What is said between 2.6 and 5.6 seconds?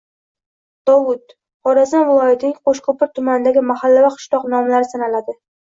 Qo‘shko‘pir tumanidagi mahalla va qishloq nomlari sanaladi.